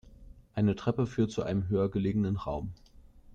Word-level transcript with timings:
Eine 0.55 0.75
Treppe 0.75 1.05
führt 1.05 1.29
zu 1.29 1.43
einem 1.43 1.69
höher 1.69 1.91
gelegenen 1.91 2.35
Raum. 2.35 2.73